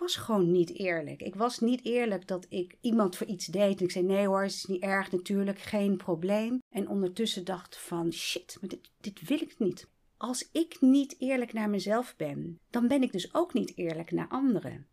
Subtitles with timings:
[0.00, 1.22] was gewoon niet eerlijk.
[1.22, 3.78] Ik was niet eerlijk dat ik iemand voor iets deed.
[3.78, 6.58] En ik zei: nee hoor, het is niet erg, natuurlijk, geen probleem.
[6.74, 9.88] En ondertussen dacht van: shit, maar dit, dit wil ik niet.
[10.16, 14.28] Als ik niet eerlijk naar mezelf ben, dan ben ik dus ook niet eerlijk naar
[14.28, 14.86] anderen.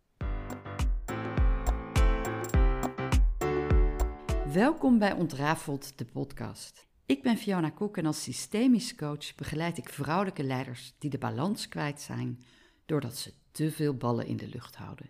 [4.54, 6.88] Welkom bij Ontrafeld, de podcast.
[7.06, 11.68] Ik ben Fiona Koek en als systemisch coach begeleid ik vrouwelijke leiders die de balans
[11.68, 12.44] kwijt zijn
[12.86, 15.10] doordat ze te veel ballen in de lucht houden.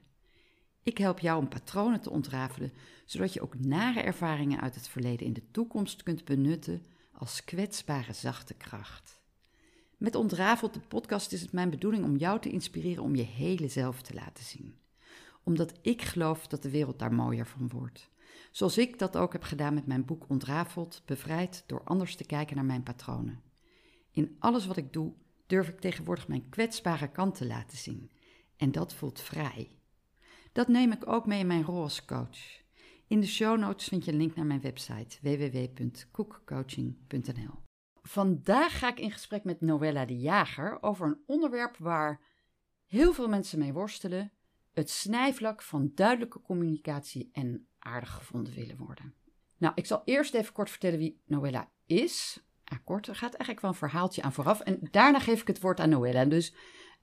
[0.84, 2.74] Ik help jou om patronen te ontrafelen,
[3.06, 8.14] zodat je ook nare ervaringen uit het verleden in de toekomst kunt benutten als kwetsbare
[8.14, 9.22] zachte kracht.
[9.98, 13.68] Met Ontrafeld de podcast is het mijn bedoeling om jou te inspireren om je hele
[13.68, 14.80] zelf te laten zien.
[15.44, 18.10] Omdat ik geloof dat de wereld daar mooier van wordt.
[18.52, 22.56] Zoals ik dat ook heb gedaan met mijn boek Ontrafeld, bevrijd door anders te kijken
[22.56, 23.42] naar mijn patronen.
[24.12, 25.14] In alles wat ik doe,
[25.48, 28.12] durf ik tegenwoordig mijn kwetsbare kant te laten zien.
[28.58, 29.72] En dat voelt vrij.
[30.52, 32.66] Dat neem ik ook mee in mijn rol als coach.
[33.08, 37.64] In de show notes vind je een link naar mijn website www.koekcoaching.nl.
[38.02, 42.22] Vandaag ga ik in gesprek met Noella de Jager over een onderwerp waar
[42.86, 44.32] heel veel mensen mee worstelen:
[44.74, 49.14] het snijvlak van duidelijke communicatie en aardig gevonden willen worden.
[49.58, 52.46] Nou, ik zal eerst even kort vertellen wie Noella is.
[52.64, 54.60] Ah, kort, er gaat eigenlijk wel een verhaaltje aan vooraf.
[54.60, 56.26] En daarna geef ik het woord aan Noella.
[56.26, 56.54] Dus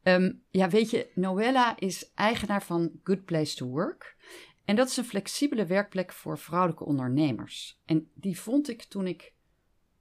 [0.05, 4.16] Ehm, ja, weet je, Noella is eigenaar van Good Place to Work.
[4.64, 7.80] En dat is een flexibele werkplek voor vrouwelijke ondernemers.
[7.84, 9.33] En die vond ik toen ik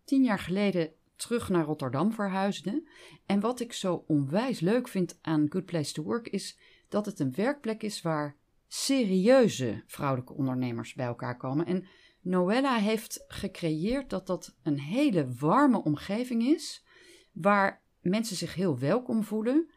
[0.03, 2.89] tien jaar geleden terug naar Rotterdam verhuisde.
[3.25, 6.57] En wat ik zo onwijs leuk vind aan Good Place to Work is
[6.89, 11.65] dat het een werkplek is waar serieuze vrouwelijke ondernemers bij elkaar komen.
[11.65, 11.85] En
[12.21, 16.85] Noella heeft gecreëerd dat dat een hele warme omgeving is,
[17.31, 19.69] waar mensen zich heel welkom voelen,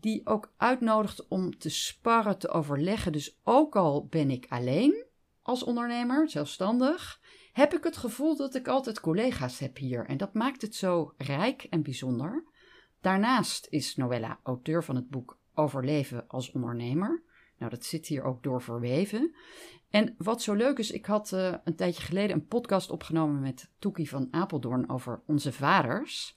[0.00, 3.12] die ook uitnodigt om te sparren, te overleggen.
[3.12, 5.06] Dus ook al ben ik alleen
[5.42, 7.20] als ondernemer, zelfstandig,
[7.52, 10.06] heb ik het gevoel dat ik altijd collega's heb hier.
[10.06, 12.44] En dat maakt het zo rijk en bijzonder.
[13.00, 17.22] Daarnaast is Noella auteur van het boek Overleven als ondernemer.
[17.58, 19.34] Nou, dat zit hier ook door verweven.
[19.90, 23.70] En wat zo leuk is, ik had uh, een tijdje geleden een podcast opgenomen met
[23.78, 26.36] Toekie van Apeldoorn over onze vaders.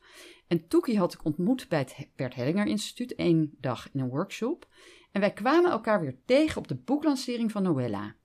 [0.51, 4.67] En Toekie had ik ontmoet bij het Bert Hellinger Instituut, één dag in een workshop.
[5.11, 8.15] En wij kwamen elkaar weer tegen op de boeklancering van Noella.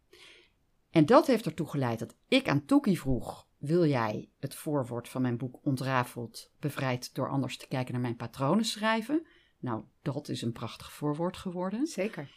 [0.91, 5.23] En dat heeft ertoe geleid dat ik aan Toekie vroeg: Wil jij het voorwoord van
[5.23, 9.27] mijn boek Ontrafeld, bevrijd door anders te kijken naar mijn patronen schrijven?
[9.59, 11.87] Nou, dat is een prachtig voorwoord geworden.
[11.87, 12.31] Zeker.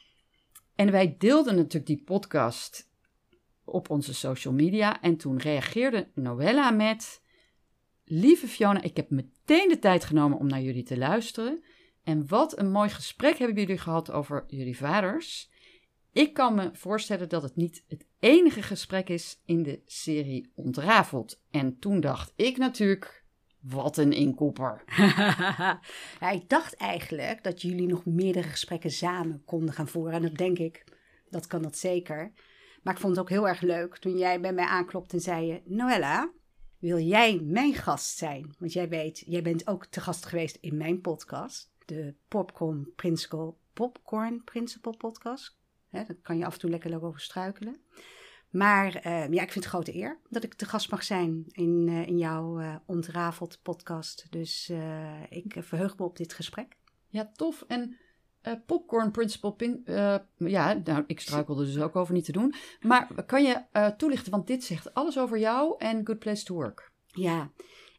[0.75, 2.91] En wij deelden natuurlijk die podcast
[3.63, 5.01] op onze social media.
[5.01, 7.21] En toen reageerde Noella met:
[8.11, 11.63] Lieve Fiona, ik heb meteen de tijd genomen om naar jullie te luisteren.
[12.03, 15.49] En wat een mooi gesprek hebben jullie gehad over jullie vaders.
[16.11, 21.41] Ik kan me voorstellen dat het niet het enige gesprek is in de serie Ontrafeld.
[21.51, 23.23] En toen dacht ik natuurlijk,
[23.59, 24.83] wat een inkopper.
[26.33, 30.13] ik dacht eigenlijk dat jullie nog meerdere gesprekken samen konden gaan voeren.
[30.13, 30.83] En dat denk ik,
[31.29, 32.31] dat kan dat zeker.
[32.83, 35.45] Maar ik vond het ook heel erg leuk toen jij bij mij aanklopte en zei
[35.45, 35.61] je...
[35.65, 36.31] Noella,
[36.79, 38.55] wil jij mijn gast zijn?
[38.59, 41.71] Want jij weet, jij bent ook te gast geweest in mijn podcast.
[41.85, 45.57] De Popcorn Principle, Popcorn Principle podcast.
[45.89, 47.81] He, daar kan je af en toe lekker over struikelen.
[48.49, 51.87] Maar uh, ja, ik vind het grote eer dat ik te gast mag zijn in,
[51.87, 54.27] uh, in jouw uh, Ontrafeld podcast.
[54.29, 54.71] Dus
[55.29, 56.77] ik verheug me op dit gesprek.
[57.07, 57.63] Ja, tof.
[57.67, 57.97] En
[58.65, 59.83] Popcorn Principle, pin,
[60.37, 62.53] ja, nou, ik struikelde dus ook over niet te doen.
[62.81, 63.63] Maar kan je
[63.97, 66.91] toelichten, want dit zegt alles over jou en Good Place to Work.
[67.05, 67.51] Ja,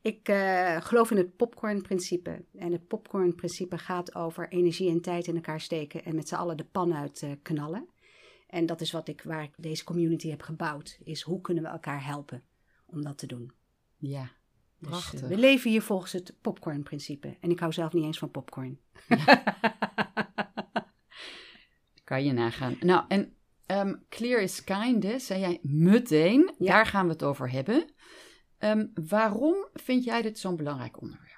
[0.02, 0.30] ik
[0.78, 2.44] geloof in het popcorn-principe.
[2.54, 6.56] En het popcorn-principe gaat over energie en tijd in elkaar steken en met z'n allen
[6.56, 7.88] de pan uit knallen.
[8.50, 10.98] En dat is wat ik, waar ik deze community heb gebouwd.
[11.04, 12.42] Is hoe kunnen we elkaar helpen
[12.86, 13.52] om dat te doen.
[13.96, 14.30] Ja,
[14.78, 15.14] dus.
[15.14, 17.36] Uh, we leven hier volgens het popcorn-principe.
[17.40, 18.78] En ik hou zelf niet eens van popcorn.
[22.10, 22.76] kan je nagaan.
[22.80, 23.34] Nou, en
[23.66, 26.54] um, clear is kind, hè, zei jij meteen.
[26.58, 26.72] Ja.
[26.72, 27.84] Daar gaan we het over hebben.
[28.58, 31.28] Um, waarom vind jij dit zo'n belangrijk onderwerp?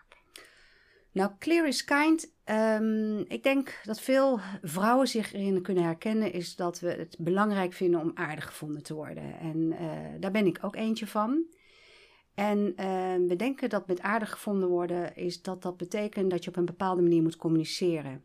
[1.13, 2.35] Nou, clear is kind.
[2.45, 7.73] Um, ik denk dat veel vrouwen zich erin kunnen herkennen, is dat we het belangrijk
[7.73, 9.39] vinden om aardig gevonden te worden.
[9.39, 11.45] En uh, daar ben ik ook eentje van.
[12.35, 16.51] En uh, we denken dat met aardig gevonden worden, is dat dat betekent dat je
[16.51, 18.25] op een bepaalde manier moet communiceren.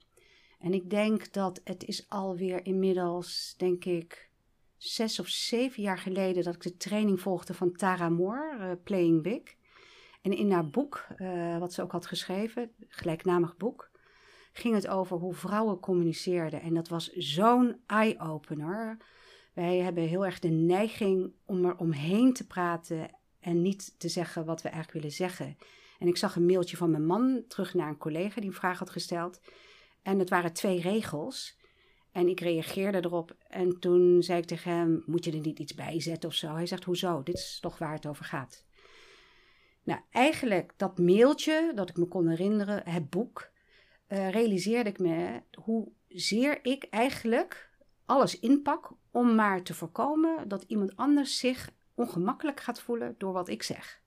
[0.59, 4.29] En ik denk dat het is alweer inmiddels, denk ik,
[4.77, 9.23] zes of zeven jaar geleden dat ik de training volgde van Tara Moore, uh, Playing
[9.23, 9.55] Big.
[10.21, 13.89] En in haar boek, uh, wat ze ook had geschreven, gelijknamig boek,
[14.53, 16.61] ging het over hoe vrouwen communiceerden.
[16.61, 18.97] En dat was zo'n eye-opener.
[19.53, 24.45] Wij hebben heel erg de neiging om er omheen te praten en niet te zeggen
[24.45, 25.57] wat we eigenlijk willen zeggen.
[25.99, 28.79] En ik zag een mailtje van mijn man terug naar een collega die een vraag
[28.79, 29.41] had gesteld.
[30.07, 31.57] En het waren twee regels.
[32.11, 33.35] En ik reageerde erop.
[33.47, 36.53] En toen zei ik tegen hem: Moet je er niet iets bij zetten of zo?
[36.53, 37.23] Hij zegt: Hoezo?
[37.23, 38.65] Dit is toch waar het over gaat.
[39.83, 43.49] Nou, eigenlijk dat mailtje dat ik me kon herinneren, het boek,
[44.07, 47.69] uh, realiseerde ik me hoezeer ik eigenlijk
[48.05, 53.47] alles inpak om maar te voorkomen dat iemand anders zich ongemakkelijk gaat voelen door wat
[53.47, 54.01] ik zeg.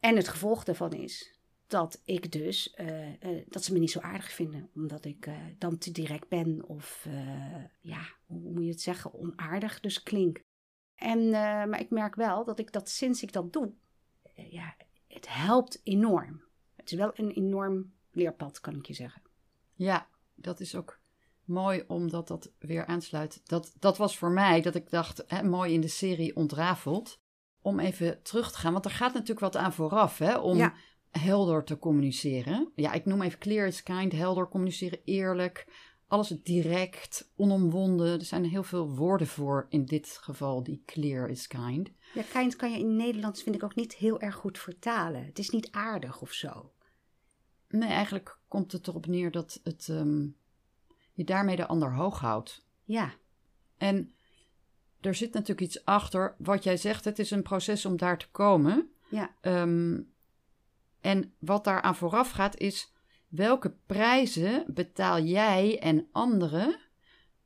[0.00, 1.35] En het gevolg daarvan is
[1.66, 5.36] dat ik dus, uh, uh, dat ze me niet zo aardig vinden, omdat ik uh,
[5.58, 7.08] dan te direct ben of,
[7.80, 10.42] ja, hoe moet je het zeggen, onaardig dus klink.
[10.94, 13.72] En, maar ik merk wel dat ik dat sinds ik dat doe,
[14.34, 14.76] ja,
[15.06, 16.42] het helpt enorm.
[16.74, 19.22] Het is wel een enorm leerpad, kan ik je zeggen.
[19.74, 21.00] Ja, dat is ook
[21.44, 23.40] mooi omdat dat weer aansluit.
[23.48, 27.20] Dat, dat was voor mij dat ik dacht, hè, mooi in de serie ontrafeld.
[27.60, 30.72] Om even terug te gaan, want er gaat natuurlijk wat aan vooraf, hè, om
[31.18, 32.72] helder te communiceren.
[32.74, 35.66] Ja, ik noem even clear is kind, helder communiceren, eerlijk,
[36.06, 38.18] alles direct, onomwonden.
[38.18, 41.90] Er zijn heel veel woorden voor in dit geval die clear is kind.
[42.14, 45.24] Ja, kind kan je in Nederlands vind ik ook niet heel erg goed vertalen.
[45.24, 46.72] Het is niet aardig of zo.
[47.68, 50.36] Nee, eigenlijk komt het erop neer dat het um,
[51.12, 52.66] je daarmee de ander hoog houdt.
[52.84, 53.14] Ja.
[53.76, 54.14] En
[55.00, 56.34] er zit natuurlijk iets achter.
[56.38, 58.90] Wat jij zegt, het is een proces om daar te komen.
[59.08, 59.34] Ja.
[59.42, 60.14] Um,
[61.06, 62.92] en wat daar aan vooraf gaat is
[63.28, 66.78] welke prijzen betaal jij en anderen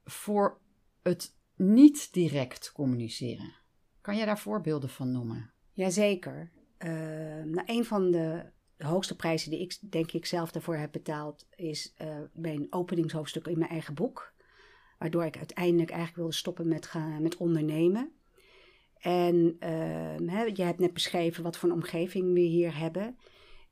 [0.05, 0.61] voor
[1.03, 3.55] het niet direct communiceren?
[4.01, 5.53] Kan jij daar voorbeelden van noemen?
[5.73, 6.51] Jazeker.
[6.79, 6.91] Uh,
[7.45, 8.45] nou, een van de
[8.77, 13.59] hoogste prijzen die ik denk ik zelf daarvoor heb betaald is uh, mijn openingshoofdstuk in
[13.59, 14.33] mijn eigen boek.
[14.99, 18.13] Waardoor ik uiteindelijk eigenlijk wilde stoppen met, gaan, met ondernemen.
[18.99, 23.17] En uh, je hebt net beschreven wat voor een omgeving we hier hebben.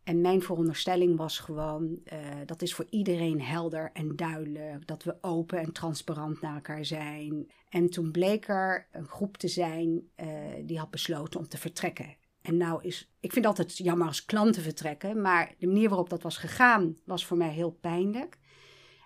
[0.08, 5.16] En mijn veronderstelling was gewoon, uh, dat is voor iedereen helder en duidelijk, dat we
[5.20, 7.50] open en transparant naar elkaar zijn.
[7.68, 10.26] En toen bleek er een groep te zijn uh,
[10.64, 12.16] die had besloten om te vertrekken.
[12.42, 16.22] En nou is, ik vind altijd jammer als klanten vertrekken, maar de manier waarop dat
[16.22, 18.38] was gegaan was voor mij heel pijnlijk.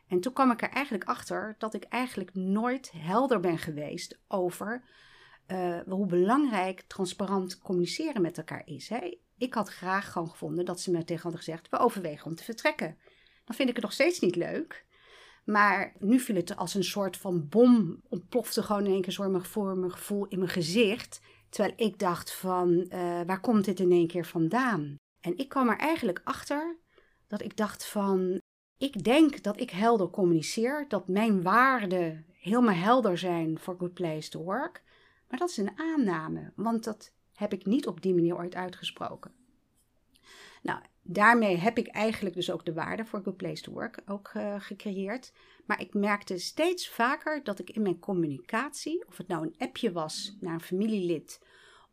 [0.09, 4.85] En toen kwam ik er eigenlijk achter dat ik eigenlijk nooit helder ben geweest over
[5.49, 8.89] uh, hoe belangrijk transparant communiceren met elkaar is.
[8.89, 9.21] Hè?
[9.43, 12.45] Ik had graag gewoon gevonden dat ze me tegen hadden gezegd: we overwegen om te
[12.45, 12.99] vertrekken.
[13.45, 14.87] Dan vind ik het nog steeds niet leuk.
[15.45, 18.03] Maar nu viel het als een soort van bom.
[18.09, 21.21] Ontplofte gewoon in één keer voor mijn gevoel in mijn gezicht.
[21.49, 24.97] Terwijl ik dacht van, uh, waar komt dit in één keer vandaan?
[25.21, 26.79] En ik kwam er eigenlijk achter
[27.27, 28.41] dat ik dacht van,
[28.79, 30.85] ik denk dat ik helder communiceer.
[30.89, 34.83] Dat mijn waarden helemaal helder zijn voor Good Place to Work.
[35.29, 39.33] Maar dat is een aanname, want dat heb ik niet op die manier ooit uitgesproken.
[40.63, 44.31] Nou, daarmee heb ik eigenlijk dus ook de waarde voor Good Place to Work ook
[44.37, 45.33] uh, gecreëerd.
[45.67, 49.93] Maar ik merkte steeds vaker dat ik in mijn communicatie, of het nou een appje
[49.93, 51.41] was naar een familielid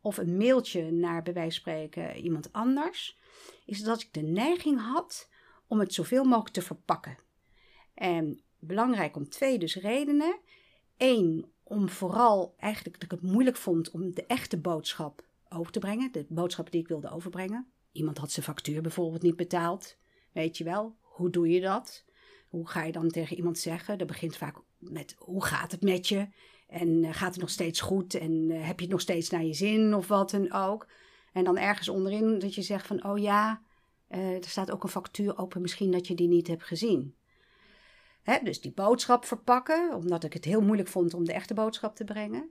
[0.00, 3.18] of een mailtje naar bij wijze van spreken iemand anders,
[3.64, 5.28] is dat ik de neiging had
[5.66, 7.18] om het zoveel mogelijk te verpakken.
[7.94, 10.38] En belangrijk om twee dus redenen.
[10.96, 15.78] Eén, om vooral eigenlijk dat ik het moeilijk vond om de echte boodschap over te
[15.78, 16.12] brengen.
[16.12, 17.72] De boodschap die ik wilde overbrengen.
[17.92, 19.96] Iemand had zijn factuur bijvoorbeeld niet betaald.
[20.32, 22.04] Weet je wel, hoe doe je dat?
[22.48, 23.98] Hoe ga je dan tegen iemand zeggen?
[23.98, 26.28] Dat begint vaak met hoe gaat het met je?
[26.66, 28.14] En uh, gaat het nog steeds goed?
[28.14, 30.88] En uh, heb je het nog steeds naar je zin of wat dan ook?
[31.32, 33.62] En dan ergens onderin dat je zegt van oh ja,
[34.08, 37.14] uh, er staat ook een factuur open, misschien dat je die niet hebt gezien.
[38.22, 41.96] Hè, dus die boodschap verpakken, omdat ik het heel moeilijk vond om de echte boodschap
[41.96, 42.50] te brengen.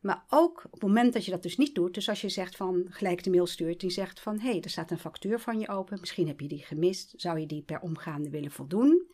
[0.00, 2.56] Maar ook op het moment dat je dat dus niet doet, dus als je zegt
[2.56, 5.58] van gelijk de mail stuurt, die zegt van hé, hey, er staat een factuur van
[5.58, 9.10] je open, misschien heb je die gemist, zou je die per omgaande willen voldoen?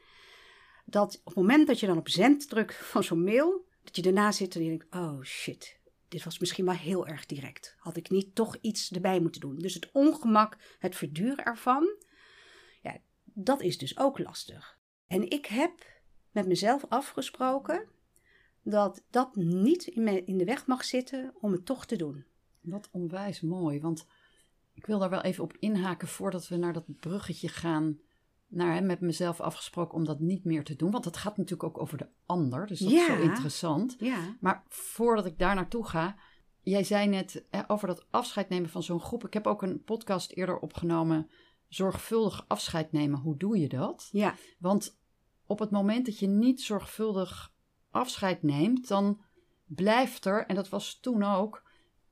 [0.84, 4.02] Dat op het moment dat je dan op zend drukt van zo'n mail, dat je
[4.02, 5.78] daarna zit en je denkt, oh shit,
[6.08, 7.76] dit was misschien wel heel erg direct.
[7.78, 9.58] Had ik niet toch iets erbij moeten doen?
[9.58, 11.96] Dus het ongemak, het verduren ervan,
[12.82, 14.78] ja, dat is dus ook lastig.
[15.06, 15.72] En ik heb
[16.30, 17.88] met mezelf afgesproken
[18.68, 22.24] dat dat niet in, de weg mag zitten om het toch te doen.
[22.60, 24.06] Wat onwijs mooi, want
[24.72, 27.98] ik wil daar wel even op inhaken voordat we naar dat bruggetje gaan.
[28.48, 30.90] Naar met mezelf afgesproken om dat niet meer te doen.
[30.90, 32.66] Want dat gaat natuurlijk ook over de ander.
[32.66, 33.00] Dus dat ja.
[33.00, 33.96] is zo interessant.
[33.98, 34.36] Ja.
[34.40, 36.16] Maar voordat ik daar naartoe ga.
[36.62, 39.26] Jij zei net over dat afscheid nemen van zo'n groep.
[39.26, 41.30] Ik heb ook een podcast eerder opgenomen
[41.68, 44.08] zorgvuldig afscheid nemen, hoe doe je dat?
[44.12, 44.98] Ja, Want
[45.46, 47.54] op het moment dat je niet zorgvuldig
[47.96, 49.20] afscheid neemt, dan
[49.64, 51.62] blijft er, en dat was toen ook,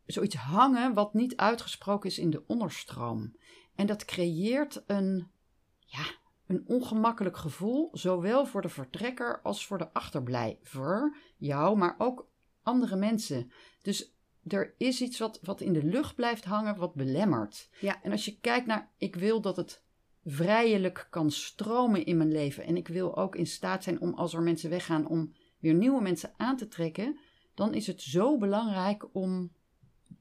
[0.07, 3.37] zoiets hangen wat niet uitgesproken is in de onderstroom.
[3.75, 5.31] En dat creëert een,
[5.79, 6.05] ja,
[6.47, 12.29] een ongemakkelijk gevoel, zowel voor de vertrekker als voor de achterblijver, jou, maar ook
[12.63, 13.53] andere mensen.
[13.83, 14.15] Dus
[14.47, 17.69] er is iets wat, wat in de lucht blijft hangen, wat belemmert.
[17.81, 18.03] Ja.
[18.03, 19.83] En als je kijkt naar, ik wil dat het
[20.25, 22.65] vrijelijk kan stromen in mijn leven.
[22.65, 26.03] En ik wil ook in staat zijn om, als er mensen weggaan, om weer nieuwe
[26.03, 27.19] mensen aan te trekken.
[27.55, 29.53] Dan is het zo belangrijk om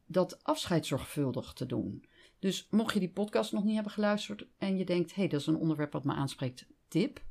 [0.06, 2.06] dat afscheid zorgvuldig te doen.
[2.40, 5.40] Dus mocht je die podcast nog niet hebben geluisterd en je denkt, hé, hey, dat
[5.40, 7.22] is een onderwerp wat me aanspreekt, tip.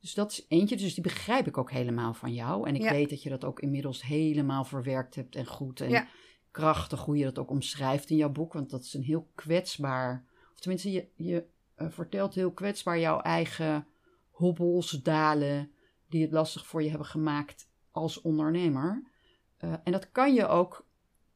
[0.00, 2.68] Dus dat is eentje, dus die begrijp ik ook helemaal van jou.
[2.68, 2.90] En ik Ja.
[2.90, 6.08] weet dat je dat ook inmiddels helemaal verwerkt hebt en goed en Ja.
[6.50, 8.52] krachtig, hoe je dat ook omschrijft in jouw boek.
[8.52, 13.20] Want dat is een heel kwetsbaar, of tenminste, je, je eh, vertelt heel kwetsbaar jouw
[13.20, 13.86] eigen
[14.30, 15.72] hobbels, dalen,
[16.10, 19.10] die het lastig voor je hebben gemaakt als ondernemer.
[19.56, 20.86] Eh, en dat kan je ook,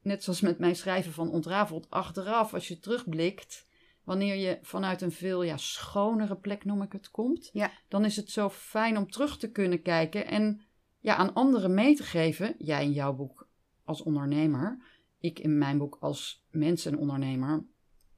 [0.03, 3.67] net zoals met mijn schrijven van Ontrafeld, achteraf, als je terugblikt,
[4.05, 7.71] wanneer je vanuit een veel ja, schonere plek, noem ik het, komt, Ja.
[7.89, 10.63] dan is het zo fijn om terug te kunnen kijken en
[11.01, 12.55] ja, aan anderen mee te geven.
[12.59, 13.49] Jij in jouw boek
[13.85, 14.79] als ondernemer,
[15.19, 17.65] ik in mijn boek als mens en ondernemer.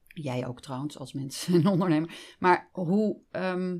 [0.06, 2.36] Jij ook trouwens als mens en ondernemer.
[2.38, 3.78] Maar hoe ehm,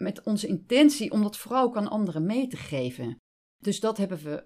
[0.00, 3.16] met onze intentie om dat vooral ook aan anderen mee te geven.
[3.58, 4.44] Dus dat hebben we,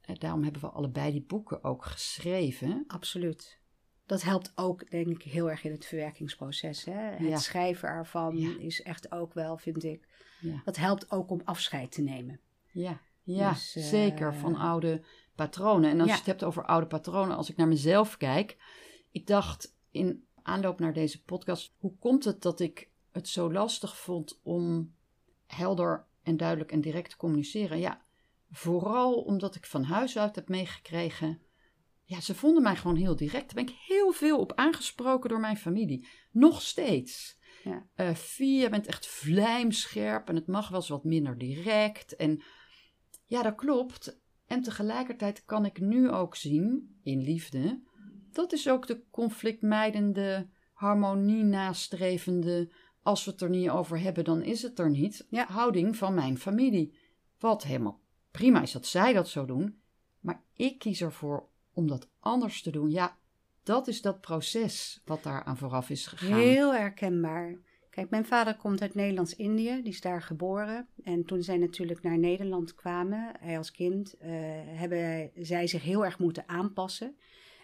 [0.00, 2.84] eh, daarom hebben we allebei die boeken ook geschreven.
[2.86, 3.60] absoluut.
[4.06, 6.84] Dat helpt ook, denk ik, heel erg in het verwerkingsproces.
[6.84, 6.92] Hè?
[6.92, 7.36] Het Ja.
[7.38, 8.58] schrijven ervan Ja.
[8.58, 10.08] is echt ook wel, vind ik.
[10.40, 10.62] Ja.
[10.64, 12.40] Dat helpt ook om afscheid te nemen.
[12.72, 14.34] Ja, ja Dus, eh, zeker.
[14.34, 15.90] Van oude patronen.
[15.90, 18.56] En als je het hebt over oude patronen, als ik naar mezelf kijk.
[19.10, 23.96] Ik dacht in aanloop naar deze podcast, hoe komt het dat ik het zo lastig
[23.96, 24.94] vond om
[25.46, 27.78] helder en duidelijk en direct te communiceren?
[27.78, 28.02] Ja,
[28.50, 31.40] vooral omdat ik van huis uit heb meegekregen.
[32.04, 33.54] Ja, ze vonden mij gewoon heel direct.
[33.54, 36.08] Daar ben ik heel veel op aangesproken door mijn familie.
[36.30, 37.38] Nog steeds.
[37.64, 37.86] Ja.
[37.94, 42.16] Eh, Fie, je bent echt vlijmscherp en het mag wel eens wat minder direct.
[42.16, 42.42] En
[43.24, 44.20] ja, dat klopt.
[44.46, 47.82] En tegelijkertijd kan ik nu ook zien, in liefde,
[48.32, 52.72] dat is ook de conflictmijdende, harmonie nastrevende,
[53.06, 55.46] als we het er niet over hebben, dan is het er niet, Ja.
[55.48, 56.94] houding van mijn familie.
[57.38, 59.80] Wat helemaal prima is dat zij dat zo doen,
[60.20, 62.90] maar ik kies ervoor om dat anders te doen.
[62.90, 63.16] Ja,
[63.62, 66.38] dat is dat proces wat daar aan vooraf is gegaan.
[66.38, 67.58] Heel herkenbaar.
[67.90, 70.86] Kijk, mijn vader komt uit Nederlands-Indië, die is daar geboren.
[71.02, 74.30] En toen zij natuurlijk naar Nederland kwamen, hij als kind, eh,
[74.64, 77.16] hebben zij zich heel erg moeten aanpassen.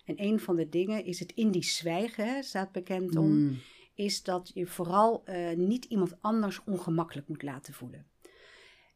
[0.04, 3.58] En een van de dingen is het Indisch zwijgen, hè, staat bekend om, Mm,
[3.94, 8.06] is dat je vooral eh, niet iemand anders ongemakkelijk moet laten voelen.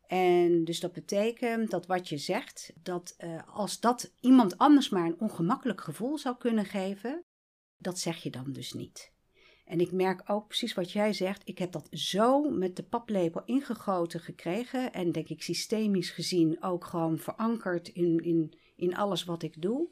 [0.06, 5.06] En dus dat betekent dat wat je zegt, dat eh, als dat iemand anders maar
[5.06, 7.24] een ongemakkelijk gevoel zou kunnen geven,
[7.78, 9.14] dat zeg je dan dus niet.
[9.64, 11.42] En ik merk ook precies wat jij zegt.
[11.44, 14.92] Ik heb dat zo met de paplepel ingegoten gekregen.
[14.92, 19.88] En denk ik systemisch gezien ook gewoon verankerd in, in, in alles wat ik doe.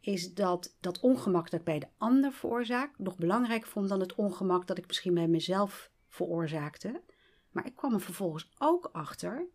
[0.00, 4.14] Is dat dat ongemak dat ik bij de ander veroorzaak nog belangrijk vond dan het
[4.14, 7.02] ongemak dat ik misschien bij mezelf veroorzaakte.
[7.50, 9.46] Maar ik kwam er vervolgens ook achter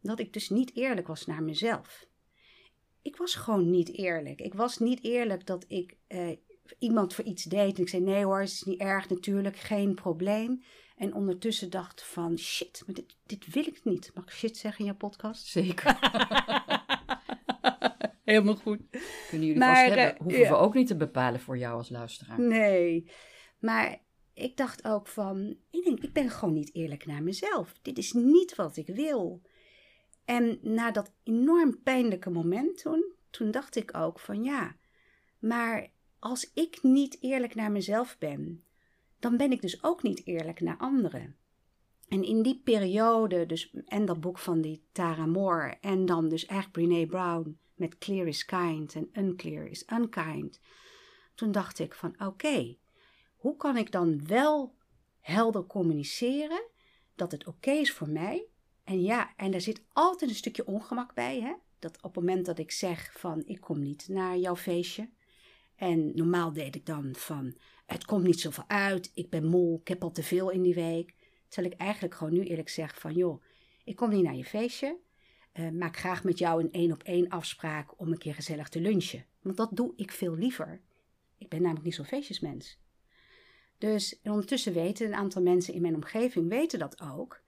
[0.00, 2.06] dat ik dus niet eerlijk was naar mezelf.
[3.02, 4.40] Ik was gewoon niet eerlijk.
[4.40, 6.30] Ik was niet eerlijk dat ik eh,
[6.78, 7.76] iemand voor iets deed.
[7.76, 10.62] En ik zei: nee hoor, het is niet erg, natuurlijk, geen probleem.
[10.96, 14.10] En ondertussen dacht van: shit, maar dit, dit wil ik niet.
[14.14, 15.46] Mag ik shit zeggen in je podcast?
[15.46, 15.98] Zeker.
[18.24, 18.80] Helemaal goed.
[19.28, 20.14] Kunnen jullie Maar, vast hebben.
[20.14, 20.48] eh, Hoeven ja.
[20.48, 22.40] we ook niet te bepalen voor jou als luisteraar.
[22.40, 23.10] Nee,
[23.58, 24.02] maar
[24.34, 27.74] ik dacht ook van, ik denk, ik ben gewoon niet eerlijk naar mezelf.
[27.82, 29.42] Dit is niet wat ik wil.
[30.24, 34.76] En na dat enorm pijnlijke moment toen, toen dacht ik ook van ja,
[35.38, 38.64] maar als ik niet eerlijk naar mezelf ben,
[39.18, 41.36] dan ben ik dus ook niet eerlijk naar anderen.
[42.08, 46.46] En in die periode, dus, en dat boek van die Tara Moore, en dan dus
[46.46, 50.60] eigenlijk Brene Brown met Clear is Kind en Unclear is Unkind.
[51.34, 52.76] Toen dacht ik van oké,
[53.36, 54.74] hoe kan ik dan wel
[55.20, 56.68] helder communiceren
[57.14, 58.46] dat het oké is voor mij?
[58.84, 61.52] En ja, en daar zit altijd een stukje ongemak bij, hè?
[61.78, 65.10] Dat op het moment dat ik zeg van ik kom niet naar jouw feestje.
[65.76, 69.88] En normaal deed ik dan van het komt niet zoveel uit, ik ben moe, ik
[69.88, 71.14] heb al te veel in die week.
[71.48, 73.42] Terwijl ik eigenlijk gewoon nu eerlijk zeg van joh,
[73.84, 74.98] ik kom niet naar je feestje.
[75.54, 78.80] Eh, maak graag met jou een één op één afspraak om een keer gezellig te
[78.80, 79.26] lunchen.
[79.42, 80.80] Want dat doe ik veel liever.
[81.38, 82.78] Ik ben namelijk niet zo'n feestjesmens.
[83.78, 87.42] Dus ondertussen weten een aantal mensen in mijn omgeving weten dat ook.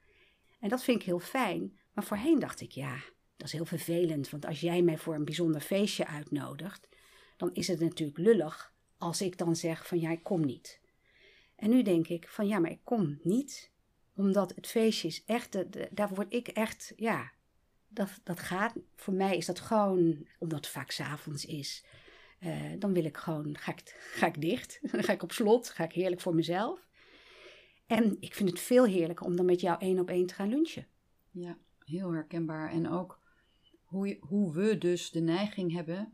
[0.61, 1.79] En dat vind ik heel fijn.
[1.93, 2.97] Maar voorheen dacht ik, ja,
[3.37, 4.31] dat is heel vervelend.
[4.31, 6.89] Want als jij mij voor een bijzonder feestje uitnodigt,
[7.37, 10.81] dan is het natuurlijk lullig als ik dan zeg van ja, ik kom niet.
[11.57, 13.71] En nu denk ik van ja, maar ik kom niet,
[14.15, 15.59] omdat het feestje is echt,
[15.97, 17.35] daar word ik echt, ja,
[17.97, 18.75] dat, dat gaat.
[18.97, 21.85] Voor mij is dat gewoon, omdat het vaak s'avonds is,
[22.41, 25.69] uh, dan wil ik gewoon, ga ik, ga ik dicht, dan ga ik op slot,
[25.69, 26.88] ga ik heerlijk voor mezelf.
[27.87, 30.49] En ik vind het veel heerlijker om dan met jou één op één te gaan
[30.49, 30.87] lunchen.
[31.31, 32.71] Ja, heel herkenbaar.
[32.71, 33.21] En ook
[33.83, 36.12] hoe, hoe we dus de neiging hebben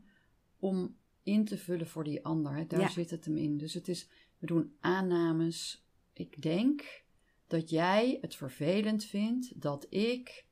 [0.57, 2.53] om in te vullen voor die ander.
[2.55, 2.65] Hè?
[2.65, 3.57] Daar zit het hem in.
[3.57, 5.85] Dus het is, we doen aannames.
[6.13, 7.03] Ik denk
[7.47, 10.45] dat jij het vervelend vindt dat ik.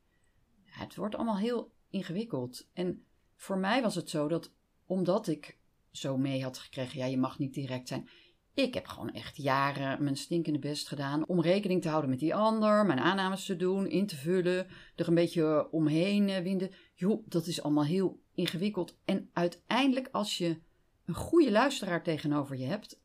[0.71, 2.69] Het wordt allemaal heel ingewikkeld.
[2.73, 4.53] En voor mij was het zo dat
[4.85, 5.57] omdat ik
[5.91, 8.09] zo mee had gekregen, ja, je mag niet direct zijn.
[8.53, 12.35] Ik heb gewoon echt jaren mijn stinkende best gedaan om rekening te houden met die
[12.35, 16.71] ander, mijn aannames te doen, in te vullen, er een beetje omheen eh, winden.
[16.93, 18.97] Joh, dat is allemaal heel ingewikkeld.
[19.05, 20.59] En uiteindelijk, als je
[21.05, 23.01] een goede luisteraar tegenover je hebt,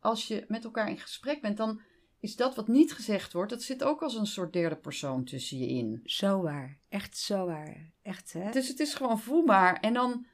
[0.00, 1.80] als je met elkaar in gesprek bent, dan
[2.20, 5.58] is dat wat niet gezegd wordt, dat zit ook als een soort derde persoon tussen
[5.58, 6.00] je in.
[6.04, 7.90] Zo waar, echt zo waar.
[8.02, 8.50] Echt, hè?
[8.50, 9.80] Dus het is gewoon voelbaar.
[9.80, 10.26] En dan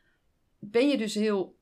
[0.59, 1.57] ben je dus heel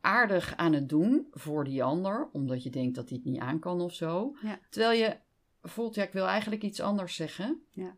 [0.00, 3.58] aardig aan het doen voor die ander, omdat je denkt dat hij het niet aan
[3.58, 4.36] kan of zo.
[4.70, 5.16] Terwijl je
[5.62, 7.62] voelt, ja, ik wil eigenlijk iets anders zeggen.
[7.70, 7.96] Ja.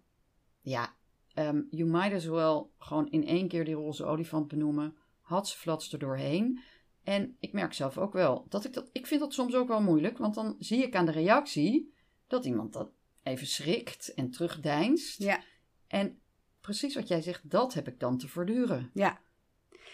[0.61, 0.95] Ja,
[1.35, 4.97] um, you might as well gewoon in één keer die roze olifant benoemen.
[5.21, 6.61] Had ze flats er doorheen.
[7.05, 8.89] En ik merk zelf ook wel dat ik dat.
[8.93, 11.93] Ik vind dat soms ook wel moeilijk, want dan zie ik aan de reactie
[12.27, 12.91] dat iemand dat
[13.23, 15.23] even schrikt en terugdeinst.
[15.23, 15.43] Ja.
[15.87, 16.19] En
[16.61, 18.91] precies wat jij zegt, dat heb ik dan te verduren.
[18.95, 19.21] Ja.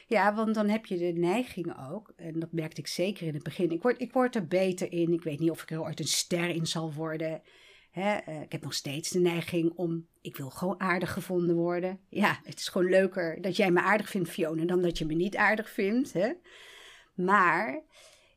[0.07, 3.43] Ja, want dan heb je de neiging ook, en dat merkte ik zeker in het
[3.43, 3.71] begin.
[3.71, 5.13] Ik word, ik word er beter in.
[5.13, 7.43] Ik weet niet of ik er ooit een ster in zal worden.
[7.91, 8.17] Hè?
[8.17, 12.01] Eh, ik heb nog steeds de neiging om, ik wil gewoon aardig gevonden worden.
[12.09, 15.15] Ja, het is gewoon leuker dat jij me aardig vindt, Fiona, dan dat je me
[15.15, 16.13] niet aardig vindt.
[16.13, 16.33] Hè?
[17.19, 17.83] Maar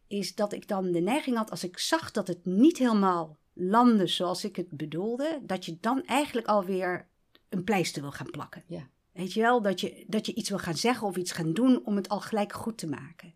[0.07, 4.07] is dat ik dan de neiging had, als ik zag dat het niet helemaal landde
[4.07, 7.07] zoals ik het bedoelde, dat je dan eigenlijk alweer
[7.49, 8.63] een pleister wil gaan plakken.
[8.67, 8.89] Ja.
[9.11, 11.85] Weet je wel, dat je, dat je iets wil gaan zeggen of iets gaan doen
[11.85, 13.33] om het al gelijk goed te maken.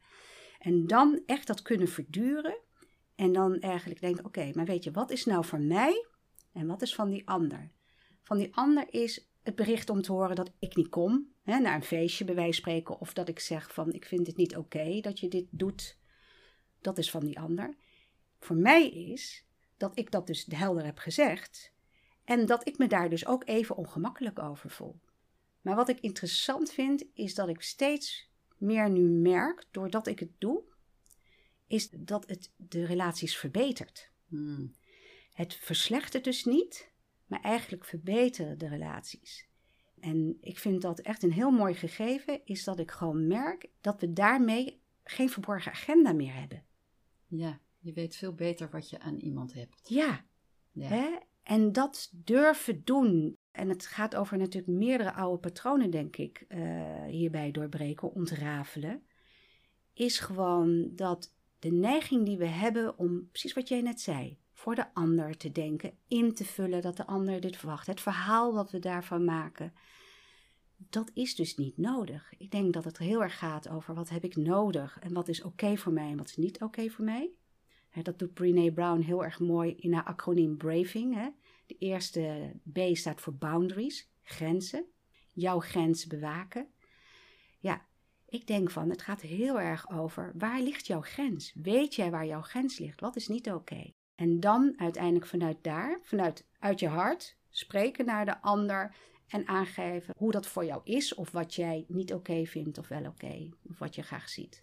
[0.59, 2.57] En dan echt dat kunnen verduren.
[3.15, 6.05] En dan eigenlijk denken, oké, maar weet je, wat is nou van mij
[6.53, 7.71] en wat is van die ander?
[8.23, 11.75] Van die ander is het bericht om te horen dat ik niet kom, hè, naar
[11.75, 12.99] een feestje bij wijze spreken.
[12.99, 15.97] Of dat ik zeg van, ik vind het niet oké dat je dit doet.
[16.81, 17.75] Dat is van die ander.
[18.39, 19.45] Voor mij is
[19.77, 21.73] dat ik dat dus helder heb gezegd.
[22.23, 24.99] En dat ik me daar dus ook even ongemakkelijk over voel.
[25.61, 30.31] Maar wat ik interessant vind, is dat ik steeds meer nu merk, doordat ik het
[30.37, 30.63] doe,
[31.67, 34.11] is dat het de relaties verbetert.
[34.27, 34.75] Hmm.
[35.33, 36.89] Het verslechtert dus niet,
[37.25, 39.47] maar eigenlijk verbeteren de relaties.
[39.99, 44.01] En ik vind dat echt een heel mooi gegeven, is dat ik gewoon merk dat
[44.01, 46.63] we daarmee geen verborgen agenda meer hebben.
[47.27, 49.89] Ja, je weet veel beter wat je aan iemand hebt.
[49.89, 50.25] Ja.
[50.71, 50.87] ja.
[50.87, 51.17] Hè?
[51.43, 57.03] En dat durven doen, en het gaat over natuurlijk meerdere oude patronen, denk ik, uh,
[57.03, 59.03] hierbij doorbreken, ontrafelen.
[59.93, 64.75] Is gewoon dat de neiging die we hebben om, precies wat jij net zei, voor
[64.75, 68.71] de ander te denken, in te vullen dat de ander dit verwacht, het verhaal wat
[68.71, 69.73] we daarvan maken,
[70.77, 72.33] dat is dus niet nodig.
[72.37, 75.41] Ik denk dat het heel erg gaat over wat heb ik nodig en wat is
[75.43, 77.31] oké voor mij en wat is niet oké voor mij.
[78.03, 81.35] dat doet Brene Brown heel erg mooi in haar acroniem Braving.
[81.65, 84.85] De eerste B staat voor boundaries, grenzen.
[85.31, 86.67] Jouw grens bewaken.
[87.59, 87.85] Ja,
[88.25, 91.53] ik denk van, het gaat heel erg over waar ligt jouw grens?
[91.53, 92.99] Weet jij waar jouw grens ligt?
[92.99, 93.93] Wat is niet oké?
[94.15, 98.95] En dan uiteindelijk vanuit daar, vanuit uit je hart, spreken naar de ander
[99.27, 103.05] en aangeven hoe dat voor jou is of wat jij niet oké vindt of wel
[103.05, 104.61] oké, of wat je graag ziet.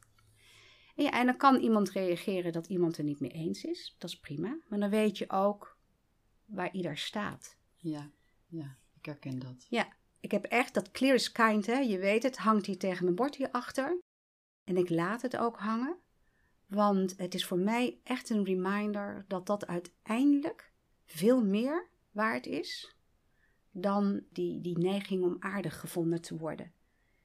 [0.96, 4.10] En, ja, en dan kan iemand reageren dat iemand er niet mee eens is, dat
[4.10, 4.58] is prima.
[4.68, 5.76] Maar dan weet je ook
[6.44, 7.56] waar ieder staat.
[7.76, 8.10] Ja,
[8.46, 9.66] ja, ik herken dat.
[9.68, 9.88] Ja,
[10.20, 11.78] ik heb echt dat clear is kind, hè.
[11.78, 14.00] Je weet het, hangt hier tegen mijn bord hierachter.
[14.64, 15.96] En ik laat het ook hangen.
[16.74, 20.72] Want het is voor mij echt een reminder dat dat uiteindelijk
[21.04, 22.96] veel meer waard is
[23.70, 26.72] dan die, die neiging om aardig gevonden te worden.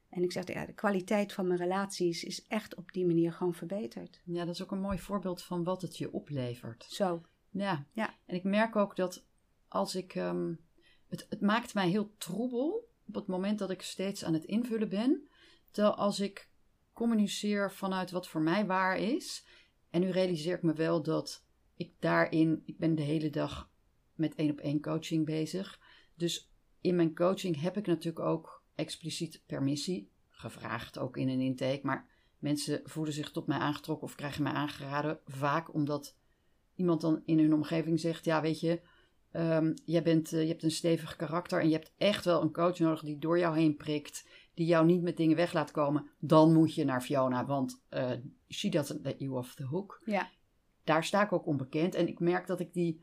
[0.08, 3.54] En ik zeg, ja, de kwaliteit van mijn relaties is echt op die manier gewoon
[3.54, 4.20] verbeterd.
[4.24, 6.86] Ja, dat is ook een mooi voorbeeld van wat het je oplevert.
[6.88, 7.22] Zo.
[7.50, 7.86] Ja.
[7.92, 8.14] ja.
[8.26, 9.26] En ik merk ook dat
[9.68, 10.14] als ik.
[10.14, 10.54] Ehm,
[11.08, 14.88] het, het maakt mij heel troebel op het moment dat ik steeds aan het invullen
[14.88, 15.28] ben.
[15.70, 16.47] Terwijl als ik
[16.98, 19.46] communiceer vanuit wat voor mij waar is.
[19.90, 21.44] En nu realiseer ik me wel dat
[21.76, 23.70] ik daarin, ik ben de hele dag
[24.14, 25.80] met één op één coaching bezig.
[26.14, 31.80] Dus in mijn coaching heb ik natuurlijk ook expliciet permissie gevraagd, ook in een intake.
[31.82, 32.08] Maar
[32.38, 35.20] mensen voelen zich tot mij aangetrokken of krijgen mij aangeraden.
[35.24, 36.16] Vaak omdat
[36.74, 38.80] iemand dan in hun omgeving zegt: Ja, weet je,
[39.32, 42.52] um, jij bent, uh, je hebt een stevig karakter en je hebt echt wel een
[42.52, 44.26] coach nodig die door jou heen prikt,
[44.58, 46.10] die jou niet met dingen weg laat komen.
[46.18, 48.10] Dan moet je naar Fiona, want uh,
[48.48, 50.02] she doesn't let you off the hook.
[50.04, 50.30] Ja.
[50.84, 53.00] Daar sta ik ook onbekend en ik merk dat ik, die,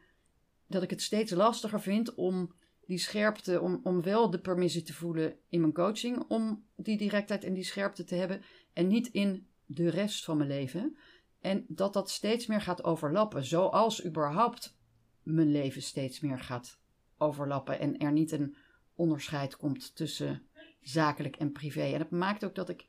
[0.67, 2.53] dat ik het steeds lastiger vind om
[2.85, 7.43] die scherpte, om, om wel de permissie te voelen in mijn coaching, om die directheid
[7.43, 8.41] en die scherpte te hebben
[8.73, 10.97] en niet in de rest van mijn leven.
[11.39, 14.77] En dat dat steeds meer gaat overlappen, zoals überhaupt
[15.23, 16.79] mijn leven steeds meer gaat
[17.17, 18.55] overlappen en er niet een
[18.95, 20.47] onderscheid komt tussen
[20.87, 21.81] zakelijk en privé.
[21.81, 22.87] En dat maakt ook dat ik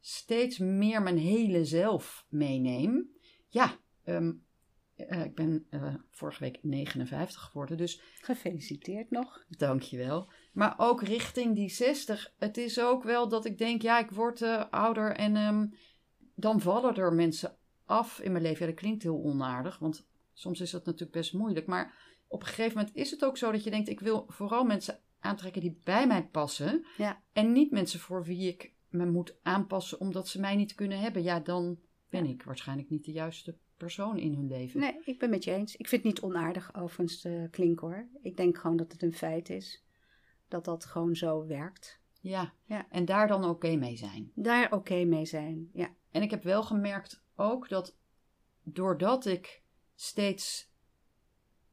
[0.00, 3.10] steeds meer mijn hele zelf meeneem.
[3.48, 4.44] Ja, um,
[4.96, 8.00] uh, ik ben uh, vorige week 59 geworden, dus...
[8.20, 9.44] Gefeliciteerd nog.
[9.48, 10.30] Dankjewel.
[10.52, 12.34] Maar ook richting die 60.
[12.38, 15.74] Het is ook wel dat ik denk, ja, ik word uh, ouder en um,
[16.34, 18.60] dan vallen er mensen af in mijn leven.
[18.60, 21.66] Ja, dat klinkt heel onaardig, want soms is dat natuurlijk best moeilijk.
[21.66, 21.94] Maar
[22.26, 25.00] op een gegeven moment is het ook zo dat je denkt, ik wil vooral mensen
[25.20, 26.86] aantrekken die bij mij passen.
[26.96, 27.22] Ja.
[27.32, 31.22] En niet mensen voor wie ik me moet aanpassen omdat ze mij niet kunnen hebben.
[31.22, 31.78] Ja, dan
[32.08, 34.80] ben ik waarschijnlijk niet de juiste persoon in hun leven.
[34.80, 35.76] Nee, ik ben met je eens.
[35.76, 38.08] Ik vind het niet onaardig overigens te klinken hoor.
[38.22, 39.84] Ik denk gewoon dat het een feit is.
[40.48, 42.00] Dat dat gewoon zo werkt.
[42.20, 42.86] Ja, Ja.
[42.90, 44.32] en daar dan oké mee zijn.
[44.34, 45.70] Daar oké mee zijn.
[45.72, 45.94] Ja.
[46.10, 47.96] En ik heb wel gemerkt ook dat
[48.62, 49.62] doordat ik
[49.94, 50.67] steeds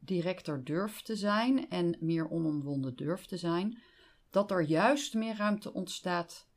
[0.05, 3.81] directer durf te zijn en meer onomwonden durf te zijn,
[4.29, 6.47] dat er juist meer ruimte ontstaat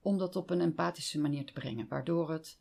[0.00, 1.88] om dat op een empathische manier te brengen.
[1.88, 2.60] Waardoor het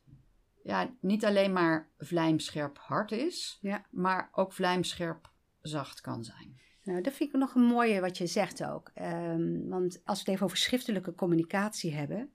[0.64, 3.86] ja, niet alleen maar vlijmscherp hard is, Ja.
[3.92, 6.60] maar ook vlijmscherp zacht kan zijn.
[6.84, 8.92] Nou, dat vind ik nog een mooie wat je zegt ook.
[8.94, 12.34] Ehm, want als we het even over schriftelijke communicatie hebben,